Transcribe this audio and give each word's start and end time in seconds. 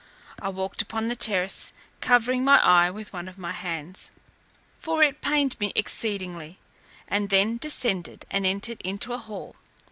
I 0.41 0.49
walked 0.49 0.81
upon 0.81 1.09
the 1.09 1.15
terrace, 1.15 1.73
covering 1.99 2.43
my 2.43 2.57
eye 2.65 2.89
with 2.89 3.13
one 3.13 3.27
of 3.27 3.37
my 3.37 3.51
hands, 3.51 4.09
for 4.79 5.03
it 5.03 5.21
pained 5.21 5.55
me 5.59 5.71
exceedingly, 5.75 6.57
and 7.07 7.29
then 7.29 7.57
descended, 7.57 8.25
and 8.31 8.43
entered 8.43 8.81
into 8.83 9.13
a 9.13 9.19
hall. 9.19 9.57